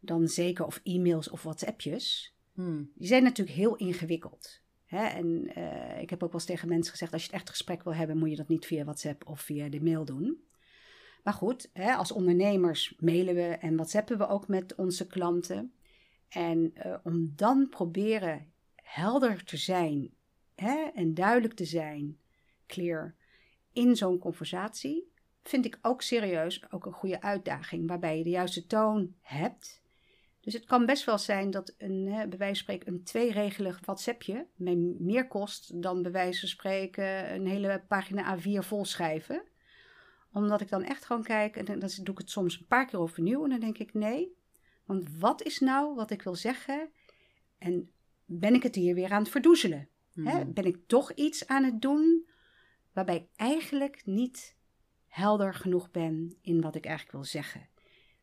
[0.00, 2.90] dan zeker of e-mails of WhatsAppjes, Hmm.
[2.94, 4.62] die zijn natuurlijk heel ingewikkeld.
[4.90, 5.06] Hè?
[5.06, 7.82] En eh, ik heb ook wel eens tegen mensen gezegd, als je het echt gesprek
[7.82, 10.44] wil hebben, moet je dat niet via WhatsApp of via de mail doen.
[11.22, 15.72] Maar goed, hè, als ondernemers mailen we en WhatsAppen we ook met onze klanten.
[16.28, 20.10] En eh, om dan proberen helder te zijn
[20.54, 22.18] hè, en duidelijk te zijn,
[22.66, 23.14] clear,
[23.72, 27.88] in zo'n conversatie, vind ik ook serieus ook een goede uitdaging.
[27.88, 29.79] Waarbij je de juiste toon hebt.
[30.40, 33.80] Dus het kan best wel zijn dat een, hè, bij wijze van spreken, een tweeregelig
[33.84, 39.42] WhatsAppje mij meer kost dan bij wijze van spreken een hele pagina A4 vol schrijven.
[40.32, 42.98] Omdat ik dan echt gewoon kijk, en dan doe ik het soms een paar keer
[42.98, 44.36] overnieuw en dan denk ik nee.
[44.84, 46.90] Want wat is nou wat ik wil zeggen?
[47.58, 47.90] En
[48.24, 49.88] ben ik het hier weer aan het verdoezelen?
[50.14, 50.40] Hè?
[50.40, 50.52] Hmm.
[50.52, 52.28] Ben ik toch iets aan het doen
[52.92, 54.56] waarbij ik eigenlijk niet
[55.06, 57.68] helder genoeg ben in wat ik eigenlijk wil zeggen?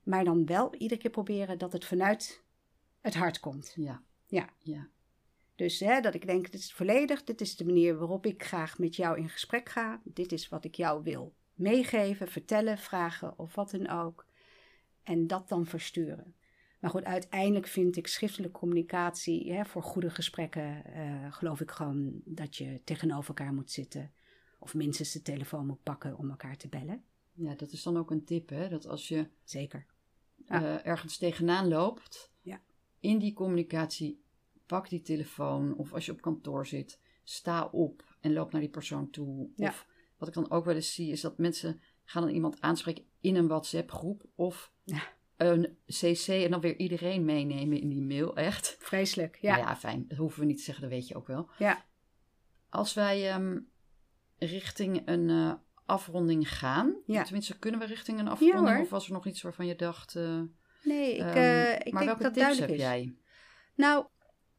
[0.08, 2.44] Maar dan wel iedere keer proberen dat het vanuit
[3.02, 3.74] het hart komt.
[3.76, 4.02] Ja.
[4.28, 4.50] Ja.
[4.60, 4.88] Ja.
[5.56, 8.78] Dus hè, dat ik denk, dit is volledig, dit is de manier waarop ik graag
[8.78, 10.02] met jou in gesprek ga.
[10.04, 14.26] Dit is wat ik jou wil meegeven, vertellen, vragen of wat dan ook.
[15.04, 16.36] En dat dan versturen.
[16.80, 22.22] Maar goed, uiteindelijk vind ik schriftelijke communicatie hè, voor goede gesprekken, eh, geloof ik gewoon
[22.26, 24.12] dat je tegenover elkaar moet zitten.
[24.60, 27.04] Of minstens de telefoon moet pakken om elkaar te bellen.
[27.34, 28.70] ja, dat is dan ook een tip, hè?
[28.70, 29.86] Dat als je Zeker.
[30.46, 30.62] Ja.
[30.80, 32.62] eh, ergens tegenaan loopt, Ja.
[33.00, 34.22] in die communicatie,
[34.66, 35.76] pak die telefoon.
[35.76, 39.50] Of als je op kantoor zit, sta op en loop naar die persoon toe.
[39.56, 39.68] Ja.
[39.68, 43.04] Of wat ik dan ook wel eens zie, is dat mensen gaan dan iemand aanspreken
[43.22, 44.26] in een WhatsApp-groep.
[44.36, 45.02] Of Ja.
[45.38, 48.36] een CC en dan weer iedereen meenemen in die mail.
[48.36, 48.76] Echt.
[48.80, 49.38] Vreselijk.
[49.42, 49.58] Ja.
[49.58, 49.64] Ja.
[49.64, 50.06] ja, fijn.
[50.08, 51.50] Dat hoeven we niet te zeggen, dat weet je ook wel.
[51.58, 51.86] Ja.
[52.70, 53.60] Als wij ehm,
[54.38, 55.54] richting een eh,
[55.88, 57.24] afronding gaan, Ja.
[57.24, 60.42] tenminste kunnen we richting een afronding, of was er nog iets waarvan je dacht, eh,
[60.84, 62.84] Nee, ik, ehm, eh, ik maar denk welke dat tips duidelijk heb is.
[62.86, 63.16] jij?
[63.76, 64.06] Nou,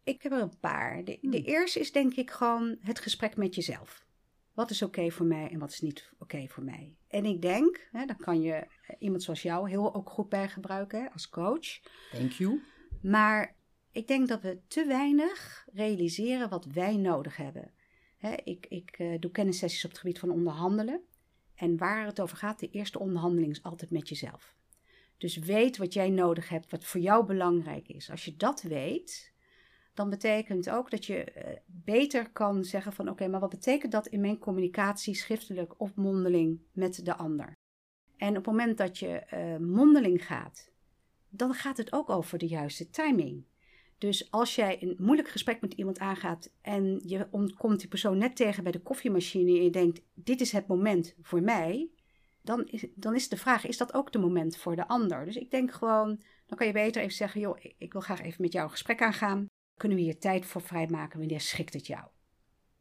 [0.05, 1.05] ik heb er een paar.
[1.05, 1.47] De, de Hmm.
[1.47, 4.07] eerste is denk ik gewoon het gesprek met jezelf.
[4.55, 6.97] Wat is oké voor mij en wat is niet oké voor mij?
[7.09, 8.67] En ik denk, hè, daar kan je eh,
[8.99, 11.81] iemand zoals jou heel ook goed bij gebruiken hè, als coach.
[12.13, 12.63] Thank you.
[13.03, 13.57] Maar
[13.93, 17.73] ik denk dat we te weinig realiseren wat wij nodig hebben.
[18.17, 21.01] Hè, ik ik eh, doe kennissessies op het gebied van onderhandelen.
[21.59, 24.57] En waar het over gaat, de eerste onderhandeling is altijd met jezelf.
[25.17, 28.11] Dus weet wat jij nodig hebt, wat voor jou belangrijk is.
[28.11, 29.33] Als je dat weet,
[29.95, 34.07] dan betekent ook dat je eh, beter kan zeggen van oké, maar wat betekent dat
[34.07, 37.53] in mijn communicatie, schriftelijk of mondeling met de ander?
[38.17, 40.71] En op het moment dat je eh, mondeling gaat,
[41.29, 43.45] dan gaat het ook over de juiste timing.
[43.99, 48.37] Dus als jij een moeilijk gesprek met iemand aangaat en je komt die persoon net
[48.37, 51.89] tegen bij de koffiemachine en je denkt, dit is het moment voor mij,
[52.43, 55.25] dan is, dan is de vraag, is dat ook de moment voor de ander?
[55.25, 58.43] Dus ik denk gewoon, dan kan je beter even zeggen, joh, ik wil graag even
[58.43, 59.47] met jou een gesprek aangaan.
[59.77, 61.19] Kunnen we hier tijd voor vrijmaken?
[61.19, 62.05] Wanneer schikt het jou?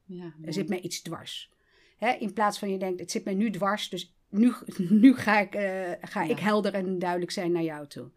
[0.06, 1.52] Ja, Er zit mij iets dwars.
[1.98, 4.54] Hè, in plaats van je denkt, het zit mij nu dwars, dus nu,
[5.04, 6.30] nu ga, ik, eh, ga Ja.
[6.32, 8.12] ik helder en duidelijk zijn naar jou toe.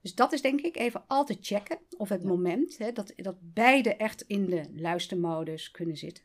[0.00, 2.28] Dus dat is denk ik even altijd checken of het Ja.
[2.28, 6.24] moment, hè, dat, dat beide echt in de luistermodus kunnen zitten.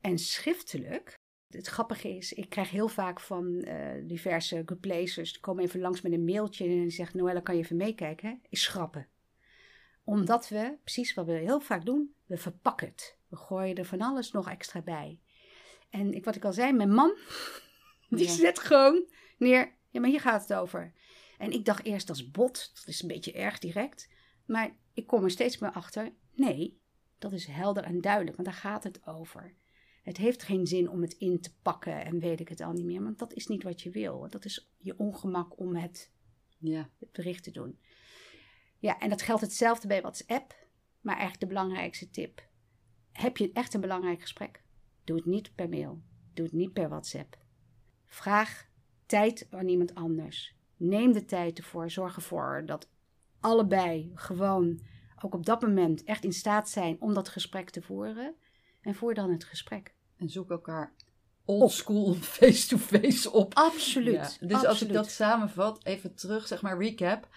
[0.00, 5.40] En schriftelijk, het grappige is, ik krijg heel vaak van eh, diverse good placers, die
[5.40, 8.28] komen even langs met een mailtje en die zeggen, Noelle, kan je even meekijken?
[8.28, 8.34] Hè?
[8.48, 9.08] Is schrappen.
[10.04, 13.16] Omdat we, precies wat we heel vaak doen, we verpakken het.
[13.28, 15.18] We gooien er van alles nog extra bij.
[15.90, 17.16] En ik, wat ik al zei, mijn man,
[18.08, 18.32] die Ja.
[18.32, 19.04] zet gewoon
[19.38, 20.92] neer, ja, maar hier gaat het over.
[21.40, 24.08] En ik dacht eerst, is bot, dat is een beetje erg direct.
[24.46, 26.80] Maar ik kom er steeds meer achter, nee,
[27.18, 29.54] dat is helder en duidelijk, want daar gaat het over.
[30.02, 32.84] Het heeft geen zin om het in te pakken en weet ik het al niet
[32.84, 34.28] meer, want dat is niet wat je wil.
[34.28, 36.10] Dat is je ongemak om het
[36.58, 37.78] Ja, het bericht te doen.
[38.78, 40.68] Ja, en dat geldt hetzelfde bij WhatsApp.
[41.00, 42.48] Maar eigenlijk de belangrijkste tip.
[43.12, 44.62] Heb je echt een belangrijk gesprek?
[45.04, 46.02] Doe het niet per mail.
[46.34, 47.38] Doe het niet per WhatsApp.
[48.06, 48.68] Vraag
[49.06, 50.58] tijd aan iemand anders.
[50.80, 51.90] Neem de tijd ervoor.
[51.90, 52.88] Zorg ervoor dat
[53.40, 54.80] allebei gewoon
[55.22, 58.34] ook op dat moment echt in staat zijn om dat gesprek te voeren.
[58.80, 59.94] En voer dan het gesprek.
[60.16, 60.92] en zoek elkaar
[61.44, 63.54] oldschool face-to-face op.
[63.54, 64.38] Absoluut.
[64.40, 67.28] Ja, Dus als ik dat samenvat, even terug, zeg maar recap.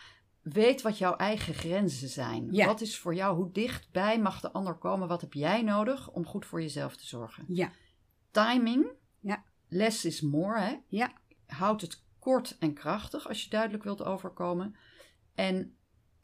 [0.41, 2.47] Weet wat jouw eigen grenzen zijn.
[2.51, 2.65] Ja.
[2.65, 5.07] Wat is voor jou, hoe dichtbij mag de ander komen?
[5.07, 7.45] Wat heb jij nodig om goed voor jezelf te zorgen?
[7.47, 7.71] Ja,
[8.31, 8.87] Timing.
[9.19, 9.43] Ja.
[9.67, 10.75] Less is more, hè?
[10.87, 11.13] ja,
[11.45, 14.75] Houd het kort en krachtig als je duidelijk wilt overkomen.
[15.35, 15.77] En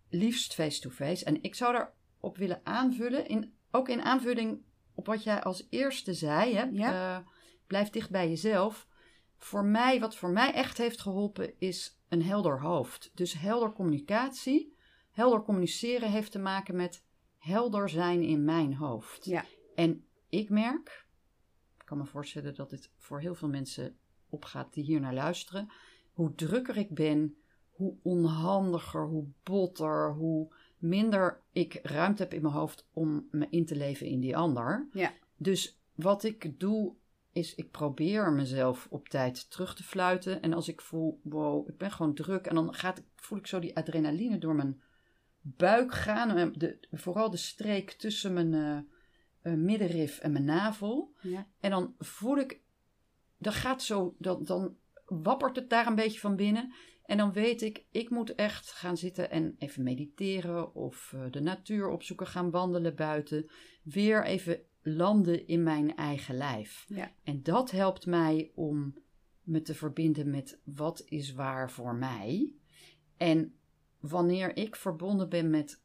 [0.09, 1.25] liefst face-to-face.
[1.25, 4.61] En ik zou daarop willen aanvullen, in, ook in aanvulling
[4.93, 6.55] op wat jij als eerste zei.
[6.55, 6.63] Hè?
[6.63, 7.17] Ja.
[7.17, 7.27] Eh,
[7.67, 8.87] blijf dicht bij jezelf.
[9.37, 13.11] Voor mij, wat voor mij echt heeft geholpen, is een helder hoofd.
[13.13, 14.77] Dus helder communicatie.
[15.11, 17.03] Helder communiceren heeft te maken met
[17.37, 19.25] helder zijn in mijn hoofd.
[19.25, 21.07] ja, En ik merk,
[21.77, 23.97] ik kan me voorstellen dat dit voor heel veel mensen
[24.29, 25.71] opgaat die hier naar luisteren,
[26.19, 27.35] hoe drukker ik ben,
[27.69, 33.65] hoe onhandiger, hoe botter, hoe minder ik ruimte heb in mijn hoofd om me in
[33.65, 34.87] te leven in die ander.
[34.91, 35.13] Ja.
[35.37, 36.93] Dus wat ik doe
[37.31, 40.41] is ik probeer mezelf op tijd terug te fluiten.
[40.41, 42.45] En als ik voel, wow, ik ben gewoon druk.
[42.45, 44.81] En dan gaat, voel ik zo die adrenaline door mijn
[45.41, 46.29] buik gaan.
[46.29, 48.53] En De, vooral de streek tussen mijn
[49.41, 51.13] eh, middenrif en mijn navel.
[51.21, 52.61] ja, En dan voel ik,
[53.37, 54.75] dat gaat zo, dan, dan
[55.09, 56.73] wappert het daar een beetje van binnen.
[57.05, 61.41] En dan weet ik, ik moet echt gaan zitten en even mediteren of eh, de
[61.41, 63.49] natuur opzoeken, gaan wandelen buiten.
[63.83, 66.85] Weer even landen in mijn eigen lijf.
[66.87, 68.93] ja, En dat helpt mij om
[69.43, 72.53] me te verbinden met wat is waar voor mij.
[73.17, 73.53] En
[73.99, 75.81] wanneer ik verbonden ben met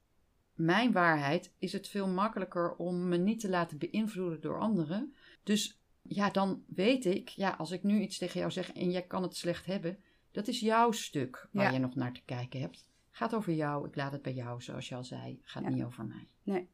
[0.55, 5.15] mijn waarheid, is het veel makkelijker om me niet te laten beïnvloeden door anderen.
[5.43, 9.03] Dus ja, dan weet ik, ja, als ik nu iets tegen jou zeg en jij
[9.07, 9.99] kan het slecht hebben,
[10.31, 11.71] dat is jouw stuk waar Ja.
[11.71, 12.89] je nog naar te kijken hebt.
[13.11, 15.41] Gaat over jou, ik laat het bij jou, zoals je al zei.
[15.43, 15.69] Gaat Ja.
[15.69, 16.29] niet over mij.
[16.43, 16.69] Nee.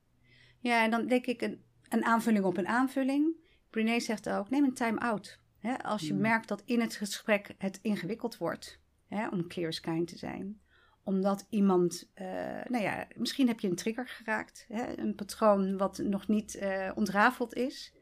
[0.61, 3.37] Ja, en dan denk ik een, een aanvulling op een aanvulling.
[3.71, 5.39] Brené zegt ook, neem een time-out.
[5.83, 6.21] Als je Hmm.
[6.21, 10.61] merkt dat in het gesprek het ingewikkeld wordt, hè, om clear as kind te zijn.
[11.03, 12.27] Omdat iemand, eh,
[12.69, 14.65] nou ja, misschien heb je een trigger geraakt.
[14.69, 17.95] Hè, een patroon wat nog niet eh, ontrafeld is.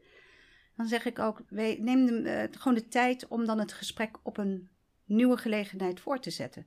[0.79, 4.37] Dan zeg ik ook, neem de, eh, gewoon de tijd om dan het gesprek op
[4.37, 4.69] een
[5.05, 6.65] nieuwe gelegenheid voor te zetten.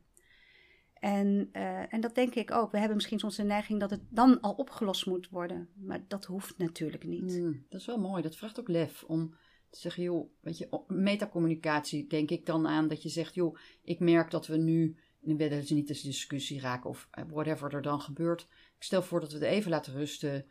[0.95, 2.71] En, eh, en dat denk ik ook.
[2.71, 5.69] We hebben misschien soms de neiging dat het dan al opgelost moet worden.
[5.75, 7.39] Maar dat hoeft natuurlijk niet.
[7.39, 8.23] Mm, dat is wel mooi.
[8.23, 9.35] Dat vraagt ook lef om
[9.71, 14.01] te zeggen, joh, weet je, metacommunicatie denk ik dan aan dat je zegt, joh, ik
[14.01, 17.83] merk dat we nu, ik dat ze niet eens discussie raken of eh, whatever er
[17.83, 18.43] dan gebeurt.
[18.77, 20.47] Ik stel voor dat we het even laten rusten.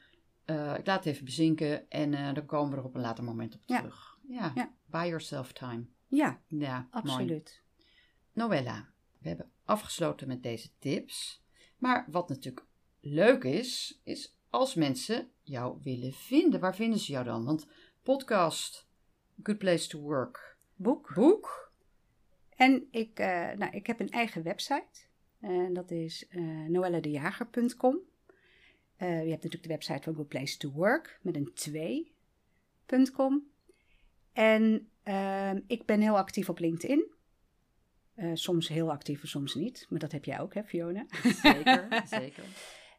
[0.46, 3.24] Eh, ik laat het even bezinken en eh, dan komen we er op een later
[3.24, 4.18] moment op terug.
[4.28, 4.74] Ja, Ja.
[4.86, 5.86] buy yourself time.
[6.08, 6.88] Ja, Ja, mooi.
[6.92, 7.64] absoluut.
[8.34, 11.44] Noella, we hebben afgesloten met deze tips.
[11.78, 12.66] Maar wat natuurlijk
[13.00, 16.60] leuk is, is als mensen jou willen vinden.
[16.60, 17.46] Waar vinden ze jou dan?
[17.46, 17.68] Want
[18.04, 18.88] podcast,
[19.44, 21.12] Good Place to Work, Boek.
[21.14, 21.72] boek.
[22.56, 25.10] En ik, eh, nou, ik heb een eigen website.
[25.40, 26.28] En dat is
[26.68, 28.00] noelladejager.com.
[29.02, 31.52] Eh, je hebt natuurlijk de website van Good Place to Work met een
[32.86, 33.48] 2.com.
[34.34, 37.12] En ehm, ik ben heel actief op LinkedIn.
[38.14, 39.86] Eh, soms heel actief en soms niet.
[39.90, 41.06] Maar dat heb jij ook, hè, Fiona?
[41.42, 42.44] Zeker, zeker.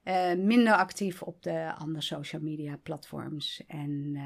[0.03, 3.65] Eh, minder actief op de andere social media platforms.
[3.67, 4.17] En,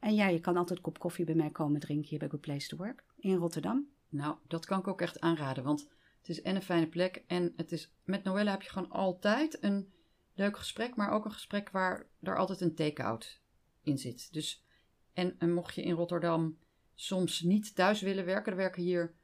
[0.00, 2.40] en ja, je kan altijd een kop koffie bij mij komen drinken hier bij Good
[2.40, 3.88] Place to Work in Rotterdam.
[4.08, 7.52] Nou, dat kan ik ook echt aanraden, want het is en een fijne plek en
[7.56, 9.92] het is, met Noella heb je gewoon altijd een
[10.40, 13.40] leuk gesprek, maar ook een gesprek waar er altijd een take-out
[13.82, 14.32] in zit.
[14.32, 14.64] Dus,
[15.12, 16.58] en, mocht je in Rotterdam
[16.94, 19.14] soms niet thuis willen werken, er werken hier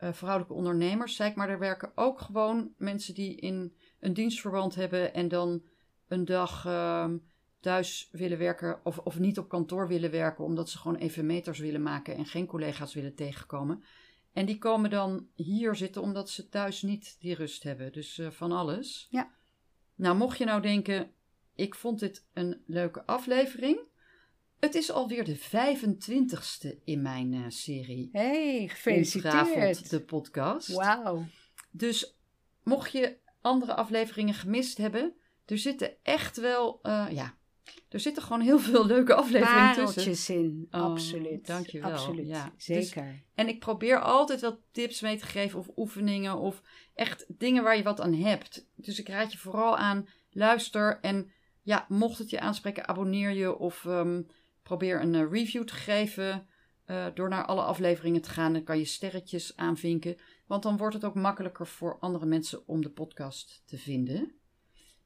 [0.00, 4.74] uh, vrouwelijke ondernemers, zeg ik, maar er werken ook gewoon mensen die in een dienstverband
[4.74, 5.62] hebben en dan
[6.08, 7.10] een dag uh,
[7.60, 11.58] thuis willen werken of, of niet op kantoor willen werken, omdat ze gewoon even meters
[11.58, 13.84] willen maken en geen collega's willen tegenkomen.
[14.32, 17.92] En die komen dan hier zitten omdat ze thuis niet die rust hebben.
[17.92, 19.06] Dus uh, van alles.
[19.10, 19.30] Ja.
[19.94, 21.10] Nou, mocht je nou denken,
[21.54, 23.78] ik vond dit een leuke aflevering.
[24.60, 28.08] Het is alweer de 25ste in mijn uh, serie.
[28.12, 29.90] Hey, gefeliciteerd.
[29.90, 30.68] de podcast.
[30.68, 31.24] Wauw.
[31.70, 32.18] Dus
[32.62, 37.34] mocht je andere afleveringen gemist hebben, er zitten echt wel, uh, ja,
[37.88, 40.34] er zitten gewoon heel veel leuke afleveringen tussen.
[40.34, 41.46] in, oh, absoluut.
[41.46, 41.90] Dankjewel.
[41.90, 42.52] Absoluut, ja.
[42.56, 43.04] zeker.
[43.04, 46.62] Dus, en ik probeer altijd wat tips mee te geven of oefeningen of
[46.94, 48.66] echt dingen waar je wat aan hebt.
[48.74, 51.30] Dus ik raad je vooral aan, luister en
[51.62, 54.26] ja, mocht het je aanspreken, abonneer je of um,
[54.62, 56.46] probeer een uh, review te geven.
[56.86, 60.16] Uh, door naar alle afleveringen te gaan, dan kan je sterretjes aanvinken.
[60.46, 64.32] Want dan wordt het ook makkelijker voor andere mensen om de podcast te vinden.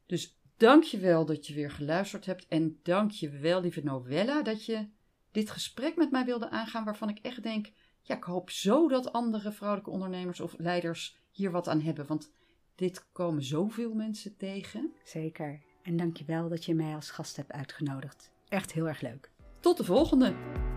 [0.07, 2.47] Dus Dank je wel dat je weer geluisterd hebt.
[2.49, 4.89] En dank je wel, lieve Novella, dat je
[5.31, 6.85] dit gesprek met mij wilde aangaan.
[6.85, 11.51] Waarvan ik echt denk: ja, ik hoop zo dat andere vrouwelijke ondernemers of leiders hier
[11.51, 12.07] wat aan hebben.
[12.07, 12.31] Want
[12.75, 14.93] dit komen zoveel mensen tegen.
[15.05, 15.61] Zeker.
[15.83, 18.31] En dank je wel dat je mij als gast hebt uitgenodigd.
[18.49, 19.31] Echt heel erg leuk.
[19.61, 20.68] Tot de volgende!